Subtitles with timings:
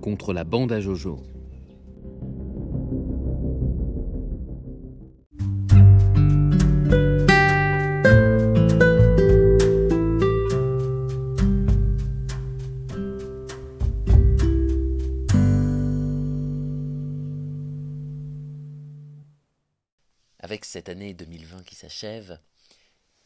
[0.00, 1.18] contre la bande à Jojo.
[20.40, 22.40] Avec cette année 2020 qui s'achève,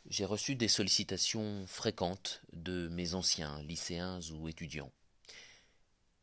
[0.07, 4.91] j'ai reçu des sollicitations fréquentes de mes anciens lycéens ou étudiants.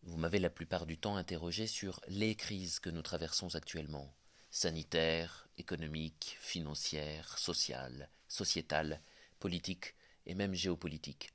[0.04, 4.14] Vous m'avez la plupart du temps interrogé sur les crises que nous traversons actuellement,
[4.50, 9.02] sanitaires, économiques, financières, sociales, sociétales,
[9.40, 11.32] politiques et même géopolitiques.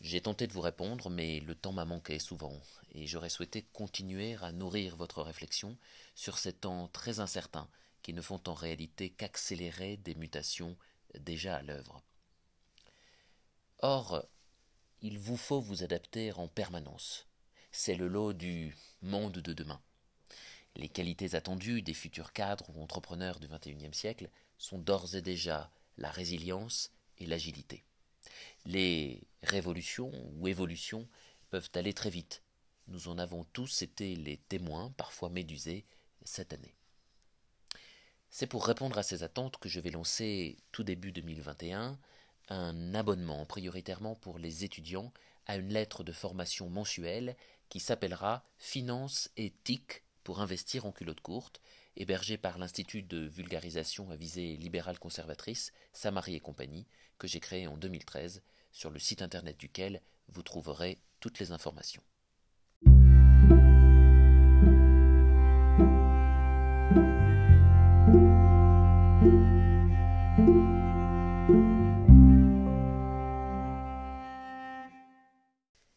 [0.00, 2.60] J'ai tenté de vous répondre, mais le temps m'a manqué souvent,
[2.92, 5.76] et j'aurais souhaité continuer à nourrir votre réflexion
[6.14, 7.68] sur ces temps très incertains
[8.02, 10.76] qui ne font en réalité qu'accélérer des mutations
[11.18, 12.02] déjà à l'œuvre.
[13.80, 14.24] Or,
[15.02, 17.27] il vous faut vous adapter en permanence.
[17.80, 19.80] C'est le lot du monde de demain.
[20.74, 25.70] Les qualités attendues des futurs cadres ou entrepreneurs du XXIe siècle sont d'ores et déjà
[25.96, 27.84] la résilience et l'agilité.
[28.64, 31.08] Les révolutions ou évolutions
[31.50, 32.42] peuvent aller très vite.
[32.88, 35.86] Nous en avons tous été les témoins, parfois médusés,
[36.24, 36.74] cette année.
[38.28, 41.96] C'est pour répondre à ces attentes que je vais lancer tout début 2021
[42.48, 45.12] un abonnement prioritairement pour les étudiants
[45.46, 47.36] à une lettre de formation mensuelle
[47.68, 51.60] qui s'appellera Finance et TIC pour investir en culotte courte,
[51.96, 56.86] hébergé par l'Institut de vulgarisation à visée libérale conservatrice Samari et compagnie,
[57.18, 62.02] que j'ai créé en 2013, sur le site internet duquel vous trouverez toutes les informations.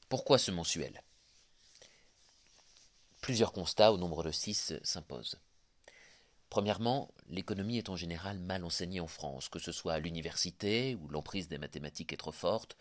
[0.10, 1.02] Pourquoi ce mensuel?
[3.22, 5.40] Plusieurs constats au nombre de six s'imposent.
[6.50, 11.08] Premièrement, l'économie est en général mal enseignée en France, que ce soit à l'université, où
[11.08, 12.76] l'emprise des mathématiques est trop forte,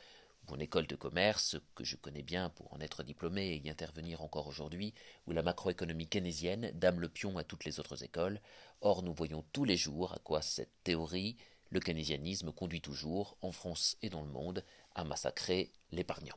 [0.48, 3.68] ou en école de commerce, que je connais bien pour en être diplômé et y
[3.68, 4.94] intervenir encore aujourd'hui,
[5.26, 8.40] où la macroéconomie keynésienne dame le pion à toutes les autres écoles.
[8.80, 11.36] Or, nous voyons tous les jours à quoi cette théorie,
[11.68, 16.36] le keynésianisme, conduit toujours, en France et dans le monde, à massacrer l'épargnant.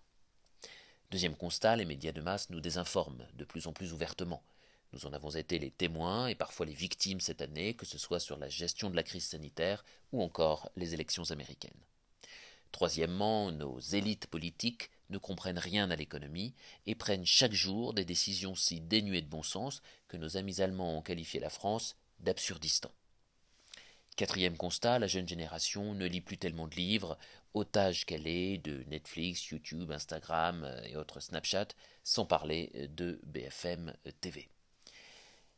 [1.14, 4.42] Deuxième constat, les médias de masse nous désinforment de plus en plus ouvertement.
[4.94, 8.20] Nous en avons été les témoins et parfois les victimes cette année, que ce soit
[8.20, 11.86] sur la gestion de la crise sanitaire ou encore les élections américaines.
[12.72, 16.56] Troisièmement, nos élites politiques ne comprennent rien à l'économie
[16.88, 20.98] et prennent chaque jour des décisions si dénuées de bon sens que nos amis allemands
[20.98, 22.90] ont qualifié la France d'absurdistan.
[24.16, 27.18] Quatrième constat, la jeune génération ne lit plus tellement de livres,
[27.54, 31.68] otage qu'elle est de Netflix, YouTube, Instagram euh, et autres Snapchat,
[32.04, 34.50] sans parler de BFM TV.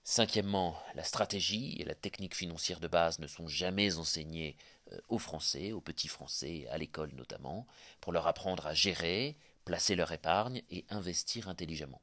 [0.08, 4.56] Cinquièmement, la stratégie et la technique financière de base ne sont jamais enseignées
[4.92, 7.66] euh, aux Français, aux petits Français, à l'école notamment,
[8.02, 12.02] pour leur apprendre à gérer, placer leur épargne et investir intelligemment.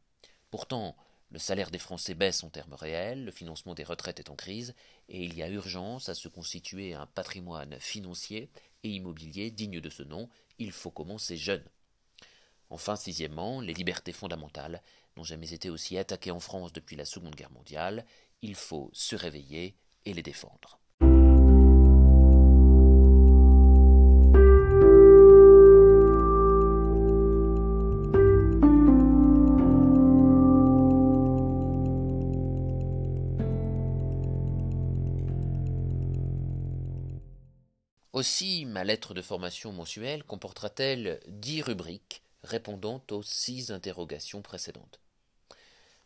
[0.51, 0.97] Pourtant,
[1.33, 4.75] le salaire des Français baisse en termes réels, le financement des retraites est en crise,
[5.09, 8.51] et il y a urgence à se constituer un patrimoine financier
[8.83, 10.29] et immobilier digne de ce nom.
[10.59, 11.65] Il faut commencer jeune.
[12.69, 14.83] Enfin, sixièmement, les libertés fondamentales
[15.17, 18.05] n'ont jamais été aussi attaquées en France depuis la Seconde Guerre mondiale.
[18.43, 20.82] Il faut se réveiller et les défendre.
[38.13, 45.01] Aussi, ma lettre de formation mensuelle comportera-t-elle dix rubriques répondant aux six interrogations précédentes.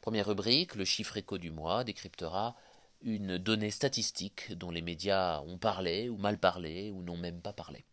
[0.01, 2.55] Première rubrique, le chiffre écho du mois décryptera
[3.01, 7.53] une donnée statistique dont les médias ont parlé ou mal parlé ou n'ont même pas
[7.53, 7.85] parlé.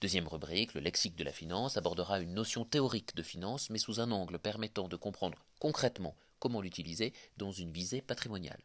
[0.00, 4.00] Deuxième rubrique, le lexique de la finance abordera une notion théorique de finance mais sous
[4.00, 8.62] un angle permettant de comprendre concrètement comment l'utiliser dans une visée patrimoniale.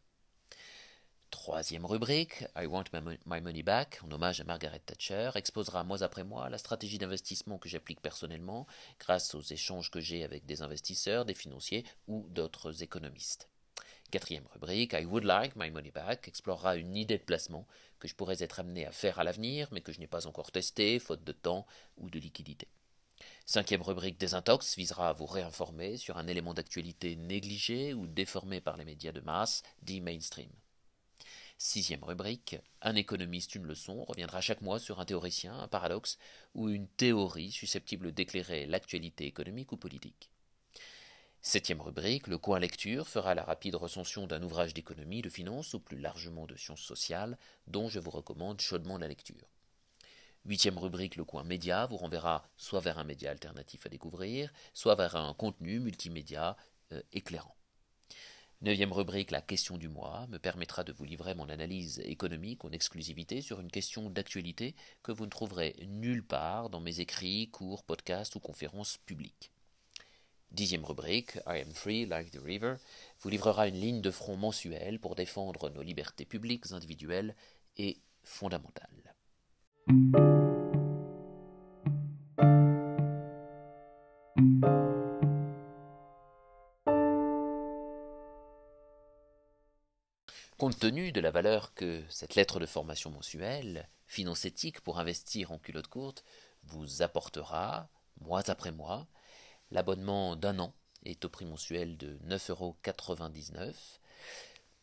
[1.29, 2.85] Troisième rubrique, I Want
[3.25, 7.57] My Money Back, en hommage à Margaret Thatcher, exposera mois après mois la stratégie d'investissement
[7.57, 8.65] que j'applique personnellement
[8.97, 13.49] grâce aux échanges que j'ai avec des investisseurs, des financiers ou d'autres économistes.
[14.09, 17.67] Quatrième rubrique, I Would Like My Money Back, explorera une idée de placement
[17.99, 20.51] que je pourrais être amené à faire à l'avenir, mais que je n'ai pas encore
[20.53, 22.69] testé, faute de temps ou de liquidité.
[23.45, 28.77] Cinquième rubrique Désintox visera à vous réinformer sur un élément d'actualité négligé ou déformé par
[28.77, 30.49] les médias de masse, dit mainstream.
[31.59, 36.19] Sixième rubrique, un économiste, une leçon, reviendra chaque mois sur un théoricien, un paradoxe
[36.53, 40.29] ou une théorie susceptible d'éclairer l'actualité économique ou politique.
[41.41, 45.79] Septième rubrique, le coin lecture fera la rapide recension d'un ouvrage d'économie, de finance ou
[45.79, 49.49] plus largement de sciences sociales dont je vous recommande chaudement la lecture.
[50.45, 54.95] Huitième rubrique, le coin média vous renverra soit vers un média alternatif à découvrir, soit
[54.95, 56.55] vers un contenu multimédia
[56.91, 57.56] euh, éclairant.
[58.61, 62.71] Neuvième rubrique, la question du mois, me permettra de vous livrer mon analyse économique en
[62.71, 64.73] exclusivité sur une question d'actualité
[65.03, 69.51] que vous ne trouverez nulle part dans mes écrits, cours, podcasts ou conférences publiques.
[70.51, 72.77] Dixième rubrique, I am free like the river,
[73.19, 77.35] vous livrera une ligne de front mensuelle pour défendre nos libertés publiques, individuelles
[77.77, 79.13] et fondamentales.
[90.77, 95.51] Compte tenu de la valeur que cette lettre de formation mensuelle, finance éthique pour investir
[95.51, 96.23] en culotte courte,
[96.65, 97.89] vous apportera,
[98.21, 99.07] mois après mois,
[99.71, 102.75] L'abonnement d'un an est au prix mensuel de 9,99 euros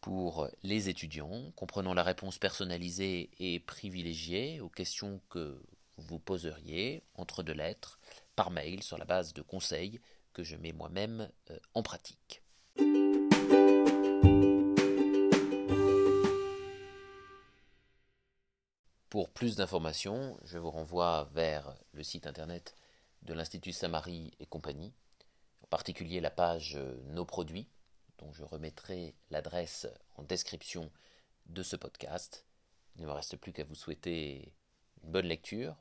[0.00, 5.62] pour les étudiants, comprenant la réponse personnalisée et privilégiée aux questions que
[5.96, 8.00] vous poseriez entre deux lettres
[8.34, 10.00] par mail sur la base de conseils
[10.32, 12.43] que je mets moi-même euh, en pratique.
[19.14, 22.74] Pour plus d'informations, je vous renvoie vers le site internet
[23.22, 24.92] de l'Institut Saint-Marie et compagnie,
[25.62, 27.68] en particulier la page euh, Nos produits,
[28.18, 30.90] dont je remettrai l'adresse en description
[31.46, 32.44] de ce podcast.
[32.96, 34.52] Il ne me reste plus qu'à vous souhaiter
[35.04, 35.76] une bonne lecture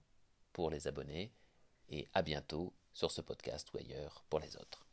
[0.52, 1.34] pour les abonnés
[1.90, 4.86] et à bientôt sur ce podcast ou ailleurs pour les autres.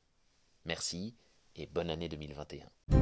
[0.65, 1.15] Merci
[1.57, 3.00] et bonne année 2021.